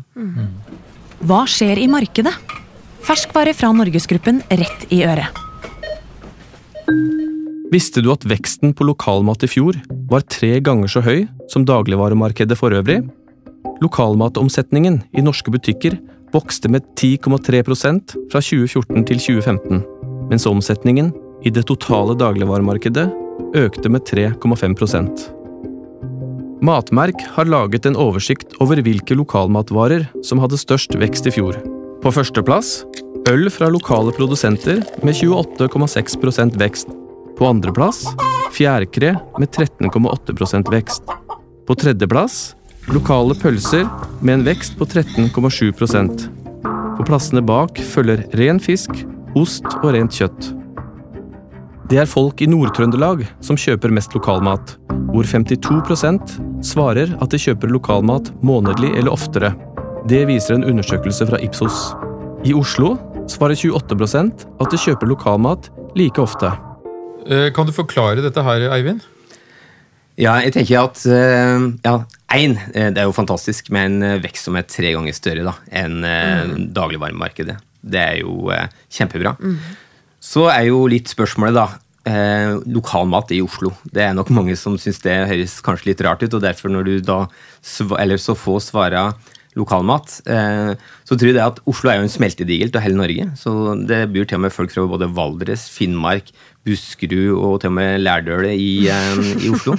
Hva 1.28 1.42
skjer 1.44 1.76
i 1.76 1.90
markedet? 1.92 2.32
Ferskvare 3.04 3.52
fra 3.56 3.68
Norgesgruppen 3.76 4.40
rett 4.48 4.88
i 4.88 5.02
øret. 5.04 5.49
Visste 7.70 8.02
du 8.02 8.10
at 8.10 8.24
veksten 8.26 8.72
på 8.74 8.82
lokalmat 8.88 9.44
i 9.46 9.48
fjor 9.50 9.76
var 10.10 10.24
tre 10.26 10.56
ganger 10.58 10.90
så 10.90 11.02
høy 11.06 11.28
som 11.52 11.62
dagligvaremarkedet 11.68 12.58
for 12.58 12.74
øvrig? 12.74 13.04
Lokalmatomsetningen 13.80 14.98
i 15.14 15.22
norske 15.22 15.52
butikker 15.54 15.94
vokste 16.34 16.70
med 16.72 16.82
10,3% 16.98 18.16
fra 18.32 18.42
2014 18.42 19.06
til 19.06 19.22
2015, 19.22 19.84
mens 20.32 20.48
omsetningen 20.50 21.12
i 21.46 21.54
det 21.54 21.64
totale 21.70 22.18
dagligvaremarkedet 22.18 23.06
økte 23.56 23.90
med 23.92 24.02
3,5% 24.08 25.30
Matmerk 26.60 27.22
har 27.38 27.48
laget 27.48 27.86
en 27.88 27.96
oversikt 27.96 28.58
over 28.60 28.82
hvilke 28.84 29.16
lokalmatvarer 29.16 30.10
som 30.26 30.42
hadde 30.42 30.58
størst 30.60 30.92
vekst 31.00 31.30
i 31.30 31.32
fjor. 31.38 31.56
På 32.02 32.12
førsteplass 32.12 32.82
øl 33.30 33.48
fra 33.54 33.70
lokale 33.72 34.12
produsenter 34.16 34.82
med 35.06 35.16
28,6% 35.16 36.58
vekst. 36.60 36.99
På 37.40 37.48
andreplass 37.48 38.02
fjærkre 38.52 39.14
med 39.40 39.48
13,8% 39.48 40.68
vekst. 40.68 41.06
På 41.64 41.76
tredjeplass 41.78 42.52
lokale 42.92 43.32
pølser 43.40 43.86
med 44.20 44.34
en 44.34 44.44
vekst 44.44 44.76
på 44.76 44.84
13,7% 44.84 46.26
På 46.98 47.08
plassene 47.08 47.40
bak 47.40 47.80
følger 47.94 48.26
ren 48.36 48.60
fisk, 48.60 48.92
ost 49.32 49.64
og 49.80 49.94
rent 49.96 50.20
kjøtt. 50.20 50.50
Det 51.88 52.02
er 52.04 52.12
folk 52.12 52.44
i 52.44 52.50
Nord-Trøndelag 52.50 53.24
som 53.40 53.56
kjøper 53.56 53.96
mest 53.96 54.12
lokalmat, 54.14 54.76
hvor 55.08 55.24
52% 55.24 56.36
svarer 56.60 57.16
at 57.16 57.32
de 57.32 57.40
kjøper 57.40 57.72
lokalmat 57.72 58.34
månedlig 58.44 58.92
eller 59.00 59.16
oftere. 59.16 59.54
Det 60.12 60.26
viser 60.28 60.58
en 60.58 60.68
undersøkelse 60.74 61.32
fra 61.32 61.40
Ipsos. 61.40 61.94
I 62.44 62.52
Oslo 62.52 62.98
svarer 63.32 63.56
28% 63.56 64.50
at 64.60 64.74
de 64.74 64.88
kjøper 64.88 65.08
lokalmat 65.08 65.72
like 65.96 66.20
ofte. 66.20 66.52
Eh, 67.30 67.48
Kan 67.54 67.68
du 67.68 67.72
forklare 67.72 68.24
dette 68.24 68.44
her, 68.44 68.68
Eivind? 68.74 69.04
Ja, 70.20 70.34
jeg 70.44 70.52
tenker 70.52 70.82
at 70.82 71.00
eh, 71.08 71.66
ja, 71.86 71.92
én, 72.36 72.56
eh, 72.74 72.90
det 72.92 73.00
er 73.00 73.06
jo 73.08 73.16
fantastisk 73.16 73.70
med 73.72 73.88
en 73.88 74.24
vekst 74.24 74.48
som 74.48 74.58
er 74.58 74.66
tre 74.68 74.90
ganger 74.92 75.16
større 75.16 75.46
da, 75.46 75.54
enn 75.70 76.02
mm. 76.02 76.56
dagligvaremarkedet. 76.76 77.56
Det 77.80 78.02
er 78.02 78.18
jo 78.20 78.50
kjempebra. 78.90 79.38
kjempebra. 79.38 79.78
Så 80.20 80.44
er 80.52 80.66
jo 80.68 80.82
litt 80.90 81.08
spørsmålet, 81.08 81.56
da. 81.56 81.68
Eh, 82.10 82.58
lokalmat 82.68 83.32
i 83.36 83.40
Oslo. 83.44 83.72
Det 83.84 84.04
er 84.04 84.14
nok 84.16 84.30
mange 84.32 84.54
som 84.56 84.76
syns 84.80 85.00
det 85.04 85.16
høres 85.30 85.58
kanskje 85.64 85.90
litt 85.90 86.02
rart 86.04 86.22
ut, 86.24 86.32
og 86.36 86.44
derfor 86.44 86.72
når 86.72 86.86
du 86.88 86.94
da 87.04 87.22
eller 88.00 88.20
så 88.20 88.36
få 88.36 88.58
svarer 88.60 89.14
lokalmat, 89.58 90.20
eh, 90.30 90.72
så 91.04 91.16
tror 91.16 91.30
jeg 91.30 91.36
det 91.36 91.42
at 91.42 91.58
Oslo 91.68 91.90
er 91.90 91.98
jo 91.98 92.06
en 92.06 92.12
smeltedigel 92.12 92.70
til 92.70 92.84
hele 92.84 92.98
Norge. 93.00 93.26
Så 93.38 93.74
det 93.88 94.04
byr 94.14 94.28
til 94.28 94.38
og 94.38 94.44
med 94.46 94.54
folk 94.54 94.72
fra 94.74 94.86
både 94.90 95.10
Valdres, 95.16 95.66
Finnmark, 95.74 96.30
Buskerud 96.66 97.34
og 97.34 97.60
til 97.62 97.72
og 97.72 97.76
med 97.80 98.04
Lærdøle 98.04 98.52
i, 98.54 98.86
eh, 98.92 99.18
i 99.42 99.50
Oslo. 99.50 99.74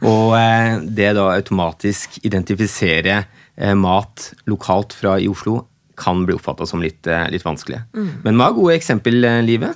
Og 0.00 0.36
eh, 0.38 0.80
det 0.86 1.12
da 1.18 1.28
automatisk 1.36 2.20
identifisere 2.24 3.24
mat 3.76 4.30
lokalt 4.48 4.94
fra 4.96 5.18
i 5.20 5.26
Oslo 5.28 5.66
kan 6.00 6.22
bli 6.24 6.32
oppfatta 6.34 6.64
som 6.66 6.80
litt, 6.80 7.04
litt 7.30 7.44
vanskelig. 7.44 7.82
Men 7.92 8.32
vi 8.32 8.40
har 8.40 8.54
gode 8.56 8.78
eksempel, 8.78 9.18
Live. 9.44 9.68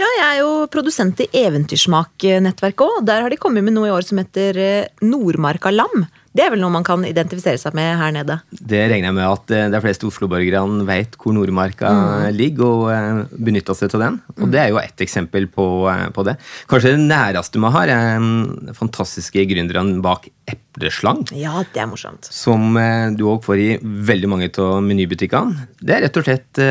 Ja, 0.00 0.08
jeg 0.08 0.24
er 0.24 0.38
jo 0.40 0.64
produsent 0.72 1.20
i 1.20 1.28
Eventyrsmak-nettverket 1.44 2.80
òg. 2.80 3.04
Der 3.04 3.20
har 3.22 3.30
de 3.30 3.38
kommet 3.38 3.62
med 3.66 3.76
noe 3.76 3.90
i 3.90 3.92
år 3.92 4.08
som 4.08 4.22
heter 4.22 4.56
Nordmarka 5.04 5.70
lam. 5.70 6.08
Det 6.34 6.42
er 6.42 6.50
vel 6.50 6.62
noe 6.64 6.74
man 6.74 6.84
kan 6.86 7.04
identifisere 7.06 7.60
seg 7.62 7.76
med 7.78 7.92
her 8.00 8.14
nede. 8.14 8.40
Det 8.50 8.80
regner 8.90 9.10
jeg 9.10 9.16
med 9.16 9.26
at 9.28 9.52
eh, 9.54 9.68
de 9.70 9.80
fleste 9.84 10.08
Oslo-borgerne 10.08 10.82
vet 10.88 11.14
hvor 11.20 11.36
Nordmarka 11.36 11.92
ligger, 12.34 12.64
og 12.64 13.28
benytta 13.30 13.44
benytter 13.46 13.78
seg 13.78 13.94
av 13.94 14.02
den. 14.02 14.16
Og 14.40 14.50
det 14.50 14.62
er 14.64 14.72
jo 14.72 14.80
ett 14.82 15.04
eksempel 15.04 15.46
på, 15.52 15.66
eh, 15.92 16.08
på 16.14 16.24
det. 16.26 16.34
Kanskje 16.70 16.96
det 16.96 17.04
næreste 17.06 17.62
vi 17.62 17.70
har, 17.76 17.92
er 17.94 18.18
den 18.18 18.74
fantastiske 18.74 19.46
gründerne 19.52 20.02
bak 20.04 20.26
Epleslang. 20.50 21.22
Ja, 21.38 21.62
det 21.72 21.80
er 21.80 21.86
morsomt. 21.88 22.26
Som 22.34 22.74
eh, 22.82 23.14
du 23.14 23.24
òg 23.30 23.46
får 23.46 23.62
i 23.62 23.70
veldig 23.80 24.34
mange 24.34 24.50
av 24.58 24.82
menybutikkene. 24.84 25.70
Det 25.80 25.96
er 25.96 26.04
rett 26.08 26.18
og 26.18 26.26
slett 26.26 26.62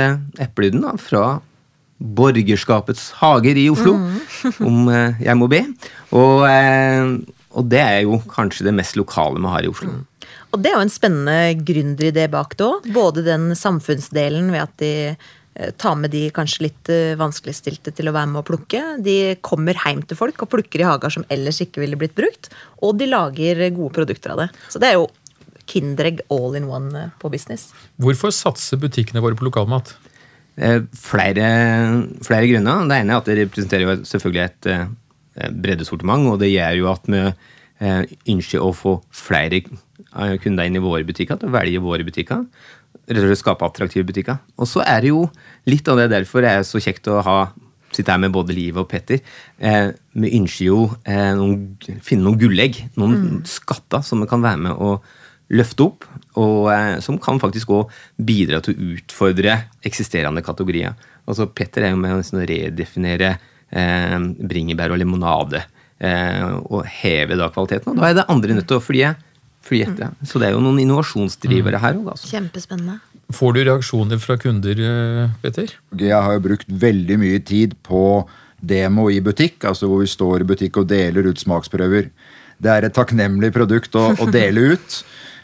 eplelyden 0.43 1.00
fra 1.01 1.25
Borgerskapets 2.03 3.12
hager 3.22 3.58
i 3.58 3.70
Oslo, 3.72 3.93
om 4.65 4.89
eh, 4.91 5.22
jeg 5.24 5.39
må 5.39 5.48
be. 5.51 5.62
Og, 6.12 6.43
eh, 6.50 7.13
og 7.53 7.69
det 7.69 7.79
er 7.83 8.01
jo 8.05 8.17
kanskje 8.31 8.65
det 8.67 8.74
mest 8.75 8.98
lokale 9.00 9.41
vi 9.41 9.51
har 9.53 9.65
i 9.65 9.72
Oslo. 9.72 9.93
Og 10.53 10.62
det 10.62 10.69
er 10.72 10.77
jo 10.77 10.86
en 10.86 10.93
spennende 10.93 11.63
gründeridé 11.65 12.27
bak 12.31 12.57
det 12.60 12.65
òg. 12.67 12.91
Både 12.93 13.24
den 13.25 13.51
samfunnsdelen 13.57 14.51
ved 14.53 14.62
at 14.63 14.75
de 14.81 14.93
tar 15.77 15.98
med 16.00 16.10
de 16.13 16.27
kanskje 16.33 16.65
litt 16.65 16.89
eh, 16.89 17.13
vanskeligstilte 17.19 17.93
til 17.93 18.10
å 18.10 18.13
være 18.15 18.31
med 18.31 18.41
å 18.41 18.48
plukke. 18.48 18.81
De 19.05 19.17
kommer 19.45 19.77
hjem 19.77 20.01
til 20.10 20.17
folk 20.17 20.45
og 20.45 20.50
plukker 20.50 20.81
i 20.81 20.88
hager 20.88 21.13
som 21.13 21.25
ellers 21.33 21.62
ikke 21.62 21.83
ville 21.83 22.00
blitt 22.00 22.15
brukt. 22.17 22.50
Og 22.81 22.98
de 22.98 23.10
lager 23.10 23.62
gode 23.75 23.93
produkter 23.93 24.33
av 24.33 24.43
det. 24.43 24.48
Så 24.74 24.81
det 24.81 24.91
er 24.91 24.98
jo 25.01 25.12
Kinderegg 25.69 26.24
all 26.33 26.57
in 26.60 26.65
one 26.67 27.05
eh, 27.05 27.13
på 27.22 27.29
business. 27.33 27.69
Hvorfor 28.01 28.33
satser 28.36 28.81
butikkene 28.81 29.22
våre 29.24 29.38
på 29.38 29.45
lokalmat? 29.48 29.93
Eh, 30.57 30.81
Flere, 30.98 31.45
flere 32.25 32.50
grunner. 32.50 32.89
Det 32.89 33.00
ene 33.00 33.13
er 33.13 33.22
at 33.22 33.29
det 33.29 33.39
representerer 33.43 33.88
jo 33.88 33.95
selvfølgelig 34.10 34.43
et 34.50 34.72
eh, 35.36 35.84
sortiment, 35.88 36.30
og 36.32 36.40
det 36.42 36.54
gjør 36.54 36.80
jo 36.80 36.92
at 36.92 37.10
vi 37.10 37.24
eh, 37.24 38.13
ønsker 38.36 38.63
å 38.63 38.72
få 38.75 39.00
flere 39.13 39.63
eh, 39.63 40.38
kunder 40.44 40.70
inn 40.70 40.80
i 40.80 40.84
våre 40.84 41.06
butikker, 41.08 41.40
til 41.40 41.52
å 41.52 41.58
velge 41.58 41.84
våre 41.84 42.08
butikker. 42.08 42.46
Rett 43.04 43.20
og 43.20 43.28
slett 43.28 43.42
skape 43.42 43.68
attraktive 43.68 44.08
butikker. 44.08 44.40
Og 44.58 44.70
så 44.70 44.84
er 44.86 45.04
det 45.04 45.12
jo 45.12 45.28
litt 45.68 45.88
av 45.92 46.00
det 46.00 46.12
derfor 46.13 46.46
er 46.48 46.63
så 46.68 46.80
kjekt 46.84 47.10
å 47.12 47.20
ha 47.25 47.38
sitte 47.94 48.13
her 48.13 48.22
med 48.22 48.34
både 48.34 48.56
Liv 48.56 48.78
og 48.80 48.88
Petter. 48.92 49.22
Eh, 49.58 49.92
vi 50.18 50.34
ønsker 50.40 50.66
jo 50.66 50.80
eh, 51.06 51.32
noen, 51.38 51.75
finne 52.06 52.25
noen 52.25 52.40
gullegg, 52.42 52.80
noen 53.00 53.44
skatter 53.50 54.04
som 54.06 54.24
vi 54.24 54.30
kan 54.32 54.44
være 54.44 54.63
med 54.68 54.82
å 54.82 54.98
løfte 55.54 55.86
opp, 55.86 56.08
og 56.40 56.70
eh, 56.74 56.98
som 57.06 57.20
kan 57.22 57.42
faktisk 57.42 57.74
òg 57.75 57.94
bidra 58.18 58.62
til 58.63 58.75
å 58.75 58.92
utfordre 58.96 59.58
eksisterende 59.86 60.44
kategorier. 60.46 60.98
Altså 61.30 61.48
Petter 61.48 61.88
er 61.88 61.94
jo 61.94 62.02
med 62.02 62.18
å 62.18 62.46
redefinere 62.50 63.36
bringebær 63.74 64.94
og 64.94 65.00
limonade, 65.01 65.63
eh, 66.00 66.44
og 66.70 66.86
heve 67.01 67.38
da 67.39 67.50
kvaliteten. 67.53 67.94
Og 67.94 68.01
da 68.01 68.10
er 68.10 68.20
det 68.20 68.27
andre 68.30 68.60
nødt 68.60 68.70
til 68.70 68.77
å 68.77 68.84
fly, 68.84 69.01
fly 69.63 69.82
etter. 69.88 70.13
Så 70.27 70.42
det 70.42 70.50
er 70.50 70.58
jo 70.58 70.63
noen 70.63 70.82
innovasjonsdrivere 70.84 71.82
her 71.82 71.98
òg, 71.98 72.13
altså. 72.13 72.30
Kjempespennende. 72.36 73.00
Får 73.34 73.56
du 73.56 73.63
reaksjoner 73.63 74.20
fra 74.22 74.38
kunder, 74.38 74.75
Peter? 74.75 75.34
Petter? 75.42 75.75
Jeg 75.98 76.13
har 76.13 76.38
jo 76.38 76.44
brukt 76.44 76.70
veldig 76.70 77.18
mye 77.22 77.39
tid 77.42 77.74
på 77.86 78.27
demo 78.63 79.10
i 79.12 79.20
butikk, 79.24 79.63
altså 79.68 79.89
hvor 79.89 80.03
vi 80.03 80.12
står 80.12 80.44
i 80.44 80.50
butikk 80.53 80.80
og 80.82 80.88
deler 80.92 81.27
ut 81.32 81.42
smaksprøver. 81.42 82.12
Det 82.63 82.72
er 82.72 82.88
et 82.88 82.96
takknemlig 82.96 83.51
produkt 83.56 83.96
å, 84.00 84.12
å 84.13 84.30
dele 84.38 84.74
ut. 84.75 85.00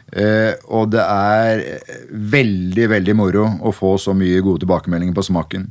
Eh, 0.09 0.53
og 0.73 0.89
det 0.93 1.03
er 1.03 1.63
veldig 2.09 2.89
veldig 2.89 3.15
moro 3.17 3.45
å 3.61 3.73
få 3.75 3.93
så 4.01 4.15
mye 4.17 4.41
gode 4.45 4.63
tilbakemeldinger 4.63 5.15
på 5.17 5.27
smaken. 5.29 5.69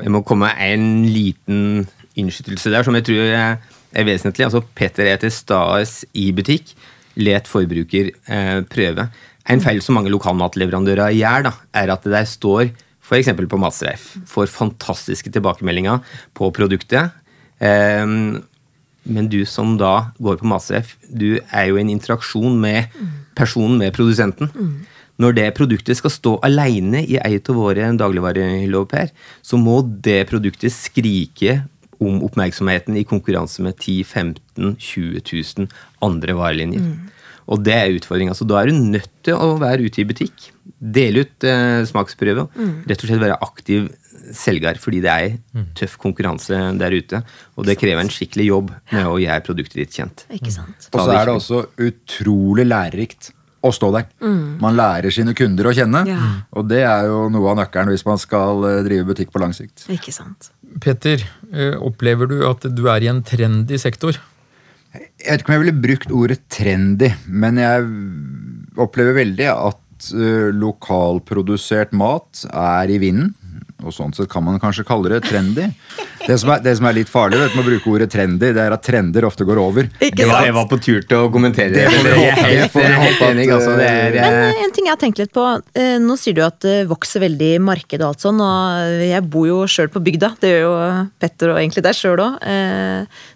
Det 0.00 0.12
må 0.12 0.24
komme 0.26 0.52
en 0.64 1.04
liten 1.12 1.84
innskytelse 2.14 2.70
der 2.70 2.86
som 2.86 2.96
jeg 2.96 3.08
tror 3.10 3.24
er 3.28 3.56
er 3.94 4.08
vesentlig. 4.08 4.46
Altså 4.48 4.62
Petter 4.76 5.08
er 5.08 5.20
til 5.22 5.32
stades 5.34 6.02
i 6.18 6.30
butikk. 6.36 6.74
Let 7.20 7.48
forbruker 7.50 8.10
eh, 8.10 8.60
prøve. 8.70 9.08
En 9.50 9.62
feil 9.62 9.82
som 9.84 9.98
mange 9.98 10.12
lokalmatleverandører 10.12 11.14
gjør, 11.14 11.48
da, 11.48 11.52
er 11.76 11.92
at 11.92 12.06
det 12.06 12.14
der 12.14 12.28
står 12.28 12.72
f.eks. 13.04 13.28
på 13.36 13.60
Matstreif, 13.60 14.14
får 14.26 14.48
fantastiske 14.48 15.30
tilbakemeldinger 15.34 16.00
på 16.36 16.48
produktet. 16.56 17.12
Eh, 17.60 18.04
men 19.04 19.28
du 19.28 19.42
som 19.44 19.76
da 19.78 20.10
går 20.18 20.40
på 20.40 20.48
Matstreif, 20.48 20.96
du 21.04 21.36
er 21.44 21.68
jo 21.68 21.76
i 21.76 21.84
en 21.84 21.92
interaksjon 21.92 22.56
med 22.60 22.88
personen, 23.36 23.78
med 23.78 23.94
produsenten. 23.96 24.50
Når 25.18 25.36
det 25.36 25.46
produktet 25.54 25.98
skal 25.98 26.10
stå 26.10 26.32
alene 26.42 27.04
i 27.06 27.18
ei 27.20 27.38
av 27.38 27.54
våre 27.54 27.92
dagligvarehyller, 27.94 28.86
Per, 28.90 29.12
så 29.42 29.60
må 29.60 29.80
det 29.82 30.26
produktet 30.30 30.74
skrike 30.74 31.62
om 32.02 32.22
oppmerksomheten 32.26 32.96
i 32.98 33.06
konkurranse 33.06 33.62
med 33.62 33.78
10 33.78 34.04
15 34.04 34.76
20 34.78 35.22
000 35.30 35.68
andre 36.02 36.34
varelinjer. 36.34 36.82
Og 37.50 37.60
det 37.64 37.74
er 37.76 37.96
utfordringa. 37.98 38.34
Så 38.36 38.46
da 38.48 38.60
er 38.60 38.70
du 38.70 38.78
nødt 38.78 39.10
til 39.26 39.36
å 39.36 39.54
være 39.60 39.84
ute 39.84 40.00
i 40.02 40.06
butikk. 40.08 40.48
Dele 40.78 41.24
ut 41.24 41.46
eh, 41.48 41.82
smaksprøver. 41.88 42.48
Rett 42.88 43.04
og 43.04 43.10
slett 43.10 43.22
være 43.22 43.40
aktiv 43.44 43.90
selger, 44.34 44.78
fordi 44.80 45.02
det 45.04 45.12
er 45.12 45.64
tøff 45.76 45.98
konkurranse 46.00 46.56
der 46.80 46.96
ute. 46.96 47.20
Og 47.58 47.68
det 47.68 47.76
krever 47.80 48.04
en 48.04 48.12
skikkelig 48.12 48.48
jobb 48.48 48.74
med 48.92 49.08
å 49.10 49.18
gjøre 49.20 49.44
produktet 49.46 49.82
ditt 49.82 49.96
kjent. 49.96 50.26
Ikke 50.32 50.52
sant? 50.54 50.88
Og 50.92 51.00
så 51.02 51.08
er 51.12 51.28
det 51.28 51.38
også 51.38 51.64
utrolig 51.84 52.68
lærerikt 52.68 53.32
å 53.64 53.72
stå 53.72 53.90
der. 53.94 54.08
Man 54.60 54.76
lærer 54.76 55.12
sine 55.14 55.34
kunder 55.36 55.70
å 55.70 55.74
kjenne. 55.76 56.04
Ja. 56.08 56.20
Og 56.56 56.68
det 56.68 56.82
er 56.84 57.08
jo 57.08 57.26
noe 57.32 57.52
av 57.52 57.62
nøkkelen 57.62 57.94
hvis 57.94 58.04
man 58.08 58.20
skal 58.20 58.64
eh, 58.68 58.82
drive 58.86 59.08
butikk 59.08 59.32
på 59.34 59.40
lang 59.42 59.54
sikt. 59.56 59.86
Ikke 59.92 60.12
sant? 60.14 60.50
Petter, 60.84 61.22
eh, 61.52 61.76
opplever 61.78 62.28
du 62.30 62.38
at 62.48 62.66
du 62.74 62.84
er 62.92 63.04
i 63.04 63.10
en 63.12 63.22
trendy 63.24 63.78
sektor? 63.80 64.18
Jeg 64.94 65.30
vet 65.30 65.42
ikke 65.42 65.50
om 65.50 65.56
jeg 65.56 65.64
ville 65.64 65.82
brukt 65.86 66.12
ordet 66.14 66.40
trendy, 66.52 67.08
men 67.26 67.58
jeg 67.58 67.86
opplever 68.84 69.16
veldig 69.16 69.48
at 69.54 69.80
lokalprodusert 70.54 71.94
mat 71.96 72.44
er 72.50 72.92
i 72.92 73.00
vinden. 73.02 73.32
Og 73.84 73.92
sånn 73.92 74.14
sett 74.16 74.30
kan 74.32 74.40
man 74.46 74.56
kanskje 74.62 74.84
kalle 74.88 75.10
det 75.12 75.18
trendy. 75.26 75.66
Det 76.24 76.36
som 76.40 76.54
er, 76.54 76.60
det 76.64 76.72
som 76.78 76.86
er 76.88 76.94
litt 76.96 77.10
farlig 77.10 77.36
vet, 77.36 77.52
med 77.52 77.66
å 77.66 77.68
bruke 77.68 77.90
ordet 77.92 78.06
trendy, 78.14 78.48
det 78.56 78.62
er 78.62 78.72
at 78.72 78.84
trender 78.86 79.26
ofte 79.28 79.44
går 79.44 79.58
over. 79.60 79.90
Ikke 79.98 80.24
sant? 80.24 80.46
jeg 80.46 80.54
var 80.56 80.68
på 80.70 80.78
tur 80.80 81.02
til 81.04 81.18
å 81.18 81.26
kommentere 81.34 81.74
Det 81.74 81.82
det. 81.90 82.14
er 82.14 83.34
det. 83.36 83.44
Altså, 83.58 83.74
er, 83.76 84.16
Men 84.16 84.62
en 84.64 84.72
ting 84.72 84.88
jeg 84.88 84.94
har 84.94 85.02
tenkt 85.02 85.20
litt 85.20 85.34
på. 85.36 85.44
Nå 86.06 86.16
sier 86.20 86.38
du 86.38 86.40
at 86.46 86.62
det 86.64 86.78
vokser 86.88 87.26
veldig 87.26 87.50
i 87.58 87.60
markedet 87.60 88.06
og 88.06 88.14
alt 88.14 88.24
sånn, 88.24 88.40
og 88.40 89.04
jeg 89.04 89.26
bor 89.36 89.50
jo 89.50 89.60
sjøl 89.68 89.92
på 89.92 90.00
bygda. 90.06 90.32
Det 90.40 90.54
gjør 90.54 90.64
jo 90.64 90.74
Petter 91.20 91.52
og 91.52 91.60
egentlig 91.60 91.84
deg 91.84 91.98
sjøl 92.00 92.24
òg. 92.24 92.40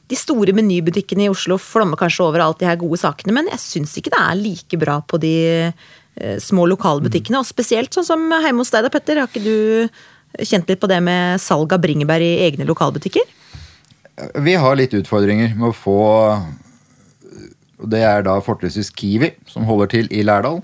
De 0.09 0.17
store 0.17 0.55
menybutikkene 0.57 1.27
i 1.27 1.31
Oslo 1.33 1.59
flommer 1.61 2.01
kanskje 2.01 2.25
over 2.25 2.45
alt 2.45 2.63
de 2.63 2.69
her 2.69 2.79
gode 2.81 3.01
sakene, 3.01 3.35
men 3.37 3.51
jeg 3.53 3.61
syns 3.61 3.97
ikke 4.01 4.13
det 4.15 4.21
er 4.23 4.39
like 4.41 4.81
bra 4.81 4.99
på 5.05 5.21
de 5.21 5.35
eh, 5.69 6.39
små 6.41 6.65
lokalbutikkene. 6.73 7.37
Mm. 7.37 7.43
Og 7.43 7.49
spesielt 7.49 7.93
sånn 7.93 8.07
som 8.09 8.25
hjemme 8.33 8.65
hos 8.65 8.73
deg 8.73 8.87
da, 8.87 8.93
Petter. 8.93 9.21
Har 9.21 9.29
ikke 9.29 9.45
du 9.45 10.47
kjent 10.49 10.71
litt 10.71 10.81
på 10.81 10.89
det 10.89 11.01
med 11.05 11.43
salg 11.43 11.73
av 11.77 11.83
bringebær 11.85 12.25
i 12.25 12.39
egne 12.47 12.69
lokalbutikker? 12.69 13.37
Vi 14.43 14.57
har 14.59 14.79
litt 14.79 14.97
utfordringer 14.99 15.53
med 15.55 15.71
å 15.71 15.77
få 15.77 15.99
Det 17.79 18.01
er 18.03 18.25
da 18.27 18.41
fortrinnsvis 18.43 18.91
Kiwi 18.91 19.31
som 19.47 19.69
holder 19.69 19.93
til 19.93 20.09
i 20.11 20.25
Lærdal. 20.27 20.59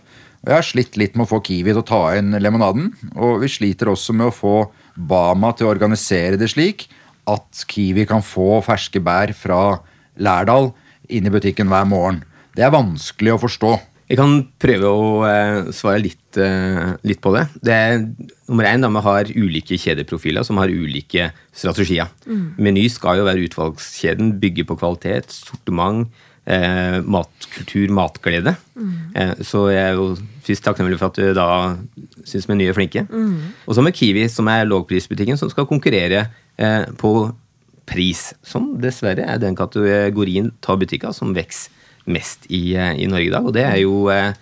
Jeg 0.44 0.56
har 0.56 0.66
slitt 0.66 0.96
litt 1.00 1.14
med 1.14 1.28
å 1.28 1.30
få 1.30 1.38
Kiwi 1.44 1.70
til 1.70 1.80
å 1.80 1.86
ta 1.86 2.02
inn 2.18 2.34
lemonaden. 2.34 2.90
Og 3.14 3.44
vi 3.44 3.52
sliter 3.52 3.92
også 3.92 4.16
med 4.16 4.32
å 4.32 4.34
få 4.34 4.56
Bama 4.94 5.52
til 5.54 5.68
å 5.68 5.72
organisere 5.72 6.40
det 6.40 6.50
slik 6.52 6.88
at 7.31 7.64
Kiwi 7.71 8.07
kan 8.09 8.25
få 8.25 8.61
ferske 8.64 9.02
bær 9.04 9.33
fra 9.37 9.61
Lærdal 10.21 10.73
inn 11.12 11.26
i 11.26 11.33
butikken 11.33 11.71
hver 11.71 11.88
morgen. 11.88 12.23
Det 12.54 12.64
er 12.64 12.75
vanskelig 12.75 13.35
å 13.35 13.43
forstå. 13.43 13.75
Jeg 14.04 14.19
kan 14.21 14.35
prøve 14.61 14.90
å 14.93 15.04
eh, 15.25 15.71
svare 15.73 16.02
litt, 16.02 16.37
eh, 16.37 16.93
litt 17.09 17.23
på 17.25 17.33
det. 17.35 17.47
det 17.64 17.73
er, 17.73 18.02
nummer 18.50 18.69
én, 18.69 18.85
da, 18.85 18.90
Vi 18.93 19.02
har 19.07 19.33
ulike 19.33 19.78
kjedeprofiler 19.81 20.45
som 20.45 20.61
har 20.61 20.69
ulike 20.69 21.31
strategier. 21.57 22.12
Meny 22.61 22.85
skal 22.93 23.19
jo 23.19 23.25
være 23.25 23.49
utvalgskjeden, 23.49 24.37
bygge 24.43 24.66
på 24.69 24.76
kvalitet, 24.76 25.33
sortiment, 25.33 26.12
eh, 26.45 27.00
matkultur, 27.00 27.88
matglede. 27.97 28.57
Eh, 29.16 29.35
så 29.40 29.71
jeg 29.73 29.83
er 29.88 29.97
jo 29.97 30.19
først 30.45 30.66
takknemlig 30.69 31.00
for 31.00 31.09
at 31.09 31.16
du 31.16 31.33
da 31.33 31.49
syns 32.28 32.47
Meny 32.47 32.69
er 32.69 32.76
flinke. 32.76 33.09
Og 33.64 33.75
så 33.75 33.83
med 33.83 33.97
Kiwi, 33.97 34.28
som 34.28 34.47
er 34.52 34.69
lågprisbutikken, 34.69 35.40
som 35.40 35.49
skal 35.49 35.66
konkurrere 35.66 36.28
på 37.00 37.11
pris. 37.88 38.20
Som 38.46 38.75
dessverre 38.82 39.25
er 39.26 39.40
den 39.42 39.56
kategorien 39.58 40.52
av 40.70 40.78
butikker 40.82 41.14
som 41.16 41.34
vokser 41.37 41.73
mest 42.04 42.46
i, 42.52 42.76
eh, 42.76 42.94
i 43.00 43.08
Norge 43.08 43.28
i 43.28 43.32
dag. 43.32 43.46
Og 43.46 43.54
det 43.56 43.64
er 43.64 43.80
jo 43.82 44.08
eh, 44.12 44.34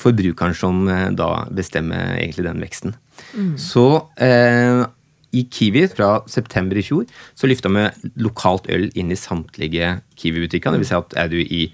forbrukeren 0.00 0.56
som 0.56 0.88
eh, 0.88 1.10
da 1.12 1.46
bestemmer 1.52 2.16
egentlig 2.16 2.46
den 2.46 2.62
veksten. 2.64 2.96
Så 3.60 3.86
eh, 4.16 4.84
i 5.34 5.44
Kiwi 5.50 5.86
fra 5.90 6.22
september 6.30 6.78
i 6.78 6.84
fjor 6.86 7.06
så 7.34 7.50
løfta 7.50 7.70
vi 7.74 7.86
lokalt 8.22 8.68
øl 8.72 8.88
inn 8.94 9.12
i 9.12 9.18
samtlige 9.18 9.98
Kiwi-butikker. 10.16 10.76
Vil 10.78 10.88
si 10.88 10.96
at 10.96 11.16
er 11.18 11.30
du 11.32 11.40
i, 11.42 11.66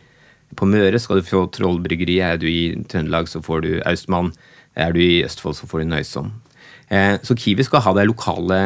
på 0.57 0.69
Møre, 0.69 0.99
skal 0.99 1.21
du 1.21 1.29
få 1.29 1.47
Trollbryggeriet. 1.55 2.25
Er 2.27 2.41
du 2.41 2.49
i 2.49 2.73
Trøndelag, 2.91 3.29
så 3.29 3.43
får 3.45 3.67
du 3.67 3.73
Austmann. 3.87 4.33
Er 4.75 4.95
du 4.95 5.03
i 5.03 5.23
Østfold, 5.27 5.59
så 5.59 5.69
får 5.69 5.85
du 5.85 5.93
Nøysom. 5.93 6.33
Eh, 6.91 7.17
så 7.23 7.37
Kiwi 7.39 7.63
skal 7.67 7.85
ha 7.85 7.93
de 7.95 8.07
lokale 8.09 8.61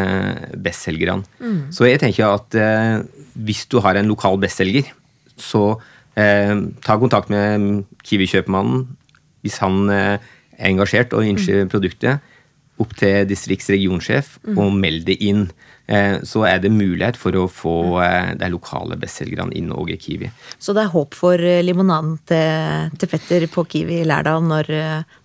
bestselgerne. 0.64 1.26
Så 1.74 1.88
jeg 1.88 2.00
tenker 2.00 2.30
at 2.32 2.56
eh, 2.56 3.04
hvis 3.34 3.66
du 3.68 3.80
har 3.84 3.98
en 4.00 4.08
lokal 4.08 4.38
bestselger, 4.40 4.88
så 5.36 5.76
eh, 6.16 6.54
ta 6.84 6.96
kontakt 7.00 7.32
med 7.32 7.84
Kiwi-kjøpmannen 8.06 8.86
hvis 9.44 9.58
han 9.60 9.90
er 9.92 10.22
engasjert 10.56 11.12
og 11.12 11.26
ønsker 11.28 11.66
produktet. 11.68 12.22
Opp 12.82 12.96
til 12.98 13.22
distriktsregionsjef 13.30 14.38
og 14.56 14.74
meld 14.74 15.04
det 15.06 15.20
inn. 15.22 15.46
Eh, 15.86 16.16
så 16.24 16.46
er 16.48 16.62
det 16.62 16.70
mulighet 16.72 17.18
for 17.20 17.36
å 17.36 17.44
få 17.52 17.74
eh, 18.00 18.30
de 18.40 18.48
lokale 18.48 18.96
bestselgerne 18.96 19.52
inn 19.52 19.68
og 19.74 19.90
i 19.92 19.98
Kiwi. 20.00 20.30
Så 20.56 20.72
det 20.72 20.86
er 20.86 20.92
håp 20.94 21.12
for 21.18 21.36
eh, 21.36 21.60
limonaden 21.60 22.14
til, 22.24 22.94
til 22.96 23.10
Petter 23.12 23.44
på 23.52 23.66
Kiwi 23.68 23.98
i 24.00 24.06
Lærdal 24.08 24.46
når 24.48 24.70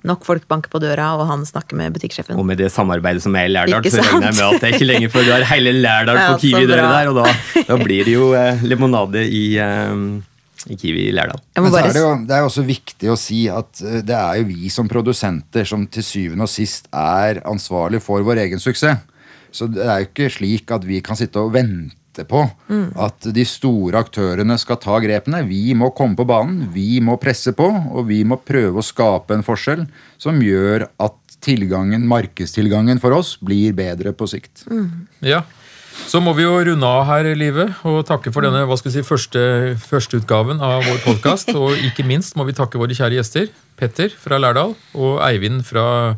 nok 0.09 0.27
folk 0.27 0.49
banker 0.51 0.71
på 0.73 0.81
døra 0.83 1.13
og 1.15 1.29
han 1.31 1.45
snakker 1.47 1.79
med 1.79 1.95
butikksjefen. 1.95 2.35
Og 2.35 2.47
med 2.47 2.59
det 2.59 2.73
samarbeidet 2.75 3.23
som 3.23 3.37
er 3.39 3.47
i 3.47 3.53
Lærdal, 3.53 3.87
så 3.87 4.03
regner 4.03 4.33
jeg 4.33 4.39
med 4.41 4.45
at 4.49 4.59
det 4.59 4.67
er 4.67 4.75
ikke 4.75 4.89
lenge 4.89 5.11
før 5.13 5.29
du 5.29 5.31
har 5.37 5.47
hele 5.53 5.75
Lærdal 5.79 6.19
på 6.27 6.41
Kiwi-døra 6.43 6.91
der, 6.97 7.13
og 7.13 7.21
da, 7.21 7.63
da 7.71 7.79
blir 7.79 8.09
det 8.09 8.17
jo 8.17 8.33
limonade 8.67 9.23
i, 9.31 9.45
i 10.67 10.75
Kiwi 10.75 11.07
i 11.07 11.13
Lærdal. 11.15 11.39
Men 11.55 11.71
så 11.71 11.79
er 11.79 11.93
det, 11.93 12.01
jo, 12.03 12.09
det 12.27 12.35
er 12.35 12.43
jo 12.43 12.49
også 12.49 12.65
viktig 12.67 13.11
å 13.11 13.19
si 13.19 13.43
at 13.51 13.83
eh, 13.85 14.01
det 14.05 14.17
er 14.17 14.41
jo 14.41 14.49
vi 14.49 14.71
som 14.73 14.89
produsenter 14.91 15.67
som 15.67 15.85
til 15.87 16.05
syvende 16.05 16.47
og 16.47 16.51
sist 16.51 16.89
er 16.91 17.39
ansvarlig 17.47 18.01
for 18.03 18.25
vår 18.27 18.43
egen 18.43 18.61
suksess. 18.61 19.05
Så 19.55 19.69
det 19.71 19.85
er 19.85 20.03
jo 20.03 20.09
ikke 20.11 20.29
slik 20.33 20.71
at 20.75 20.83
vi 20.85 20.99
kan 21.05 21.17
sitte 21.17 21.41
og 21.41 21.55
vente 21.55 22.25
på 22.27 22.41
at 22.99 23.29
de 23.33 23.45
store 23.47 24.01
aktørene 24.03 24.57
skal 24.61 24.77
ta 24.81 24.97
grepene. 25.01 25.39
Vi 25.47 25.71
må 25.77 25.89
komme 25.95 26.19
på 26.19 26.25
banen, 26.27 26.67
vi 26.73 26.99
må 27.01 27.15
presse 27.21 27.53
på, 27.55 27.65
og 27.65 28.09
vi 28.09 28.19
må 28.27 28.37
prøve 28.43 28.81
å 28.81 28.85
skape 28.85 29.37
en 29.37 29.45
forskjell 29.45 29.87
som 30.21 30.41
gjør 30.43 30.85
at 31.01 31.17
tilgangen, 31.41 32.03
markedstilgangen 32.09 32.99
for 33.01 33.15
oss 33.15 33.37
blir 33.41 33.73
bedre 33.77 34.13
på 34.13 34.27
sikt. 34.29 34.65
Ja. 35.23 35.45
Så 36.07 36.21
må 36.23 36.33
vi 36.37 36.45
jo 36.45 36.53
runde 36.55 36.85
av 36.87 37.03
her, 37.09 37.27
Live, 37.37 37.65
og 37.87 37.99
takke 38.07 38.31
for 38.33 38.45
denne 38.45 38.63
hva 38.69 38.77
skal 38.79 38.91
vi 38.91 38.95
si, 38.97 39.05
første, 39.05 39.41
førsteutgaven 39.83 40.61
av 40.63 40.85
vår 40.87 41.01
podkast. 41.03 41.51
Og 41.57 41.75
ikke 41.89 42.05
minst 42.07 42.37
må 42.39 42.45
vi 42.47 42.55
takke 42.57 42.79
våre 42.81 42.95
kjære 42.97 43.19
gjester. 43.19 43.49
Petter 43.79 44.13
fra 44.15 44.39
Lærdal 44.39 44.73
og 44.95 45.19
Eivind 45.27 45.65
fra 45.67 46.15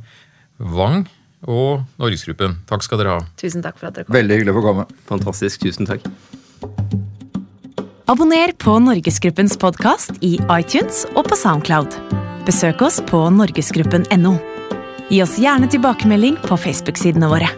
Vang 0.58 1.06
og 1.48 1.82
Norgesgruppen. 2.02 2.60
Takk 2.70 2.86
skal 2.86 3.02
dere 3.02 3.18
ha. 3.18 3.26
Tusen 3.42 3.64
takk 3.66 3.80
for 3.80 3.90
at 3.90 3.98
dere 3.98 4.08
kom. 4.08 4.16
Veldig 4.16 4.38
hyggelig 4.38 4.54
å 4.54 4.60
få 4.60 4.66
komme. 4.68 4.88
Fantastisk. 5.10 5.66
Tusen 5.66 5.90
takk. 5.90 6.06
Abonner 8.12 8.52
på 8.60 8.76
Norgesgruppens 8.84 9.56
podkast 9.60 10.18
i 10.26 10.36
iTunes 10.52 11.06
og 11.16 11.30
på 11.32 11.38
Soundcloud. 11.40 11.96
Besøk 12.48 12.82
oss 12.84 13.00
på 13.08 13.24
norgesgruppen.no. 13.38 14.36
Gi 15.12 15.20
oss 15.24 15.38
gjerne 15.40 15.70
tilbakemelding 15.72 16.40
på 16.44 16.58
Facebook-sidene 16.60 17.30
våre. 17.32 17.52